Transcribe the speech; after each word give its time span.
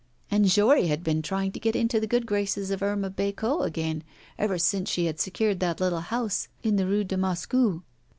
And 0.31 0.47
Jory 0.47 0.87
had 0.87 1.03
been 1.03 1.21
trying 1.21 1.51
to 1.51 1.59
get 1.59 1.75
into 1.75 1.99
the 1.99 2.07
good 2.07 2.25
graces 2.25 2.71
of 2.71 2.81
Irma 2.81 3.11
Bécot 3.11 3.63
again, 3.63 4.03
ever 4.35 4.57
since 4.57 4.89
she 4.89 5.05
had 5.05 5.19
secured 5.19 5.59
that 5.59 5.79
little 5.79 5.99
house 5.99 6.47
in 6.63 6.75
the 6.75 6.87
Rue 6.87 7.03
de 7.03 7.17
Moscou! 7.17 7.83